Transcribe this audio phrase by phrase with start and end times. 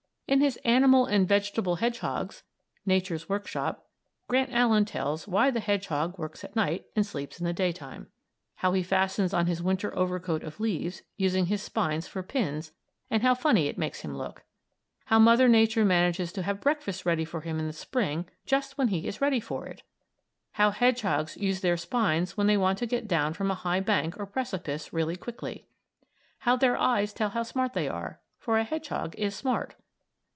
[0.27, 2.43] In his "Animal and Vegetable Hedgehogs"
[2.85, 3.89] ("Nature's Work Shop")
[4.29, 8.07] Grant Allen tells why the hedgehog works at night and sleeps in the daytime.
[8.55, 12.71] How he fastens on his winter overcoat of leaves, using his spines for pins,
[13.09, 14.45] and how funny it makes him look.
[15.07, 18.87] How Mother Nature manages to have breakfast ready for him in the Spring just when
[18.87, 19.83] he is ready for it.
[20.53, 24.17] How hedgehogs use their spines when they want to get down from a high bank
[24.17, 25.67] or precipice real quickly.
[26.39, 29.75] How their eyes tell how smart they are; for a hedgehog is smart.